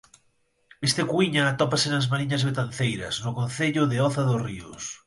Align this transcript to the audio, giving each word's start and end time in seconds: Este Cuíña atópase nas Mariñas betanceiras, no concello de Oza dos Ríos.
Este 0.87 1.01
Cuíña 1.11 1.43
atópase 1.47 1.87
nas 1.89 2.09
Mariñas 2.11 2.45
betanceiras, 2.49 3.15
no 3.23 3.31
concello 3.39 3.83
de 3.91 3.97
Oza 4.07 4.21
dos 4.27 4.41
Ríos. 4.47 4.83